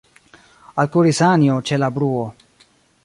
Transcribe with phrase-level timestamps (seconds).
[0.83, 2.25] Alkuris Anjo ĉe la bruo.